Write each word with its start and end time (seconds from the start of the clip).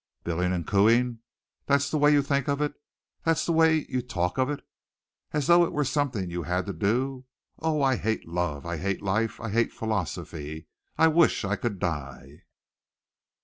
"Billing 0.23 0.51
and 0.51 0.65
cooing! 0.65 1.19
That's 1.67 1.91
the 1.91 1.99
way 1.99 2.11
you 2.11 2.23
think 2.23 2.47
of 2.49 2.59
it. 2.59 2.73
That's 3.23 3.45
the 3.45 3.51
way 3.53 3.85
you 3.87 4.01
talk 4.01 4.39
of 4.39 4.49
it! 4.49 4.65
As 5.31 5.45
though 5.45 5.63
it 5.63 5.71
were 5.71 5.83
something 5.83 6.31
you 6.31 6.41
had 6.41 6.65
to 6.65 6.73
do. 6.73 7.25
Oh, 7.59 7.83
I 7.83 7.97
hate 7.97 8.27
love! 8.27 8.65
I 8.65 8.77
hate 8.77 9.03
life! 9.03 9.39
I 9.39 9.51
hate 9.51 9.71
philosophy! 9.71 10.65
I 10.97 11.07
wish 11.07 11.45
I 11.45 11.55
could 11.55 11.77
die." 11.77 12.45